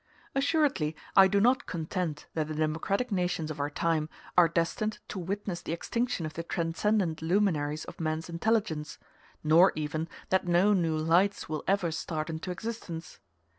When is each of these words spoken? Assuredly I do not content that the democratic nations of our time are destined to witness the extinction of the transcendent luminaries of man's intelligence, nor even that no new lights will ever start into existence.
Assuredly 0.33 0.95
I 1.15 1.27
do 1.27 1.39
not 1.39 1.67
content 1.67 2.25
that 2.33 2.47
the 2.47 2.55
democratic 2.55 3.11
nations 3.11 3.51
of 3.51 3.59
our 3.59 3.69
time 3.69 4.09
are 4.35 4.47
destined 4.47 4.97
to 5.09 5.19
witness 5.19 5.61
the 5.61 5.73
extinction 5.73 6.25
of 6.25 6.33
the 6.33 6.41
transcendent 6.41 7.21
luminaries 7.21 7.85
of 7.85 7.99
man's 8.01 8.27
intelligence, 8.27 8.97
nor 9.43 9.71
even 9.75 10.07
that 10.29 10.47
no 10.47 10.73
new 10.73 10.97
lights 10.97 11.47
will 11.47 11.63
ever 11.67 11.91
start 11.91 12.31
into 12.31 12.49
existence. 12.49 13.19